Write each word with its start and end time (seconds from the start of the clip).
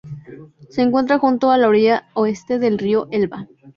Se 0.71 0.81
encuentra 0.81 1.19
junto 1.19 1.51
a 1.51 1.59
la 1.59 1.67
orilla 1.67 2.07
oeste 2.15 2.57
del 2.57 2.79
río 2.79 3.07
Elba. 3.11 3.47